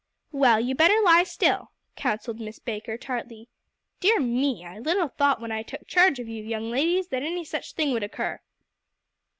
[0.31, 3.49] "Well, you better lie still," counselled Miss Baker tartly.
[3.99, 4.65] "Dear me!
[4.65, 7.91] I little thought when I took charge of you young ladies that any such thing
[7.93, 8.39] would occur."